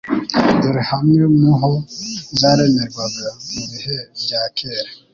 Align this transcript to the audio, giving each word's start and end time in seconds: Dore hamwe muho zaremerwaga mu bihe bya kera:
Dore 0.61 0.81
hamwe 0.91 1.23
muho 1.39 1.71
zaremerwaga 2.39 3.27
mu 3.53 3.63
bihe 3.71 3.97
bya 4.21 4.41
kera: 4.57 4.91